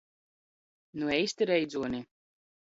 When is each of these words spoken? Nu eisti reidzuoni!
Nu 1.03 1.13
eisti 1.19 1.51
reidzuoni! 1.53 2.03